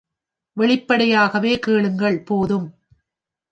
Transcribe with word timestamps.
வெளிப்படையாகவே 0.57 1.59
கேளுங்கள் 1.59 2.19
போதும். 2.23 2.67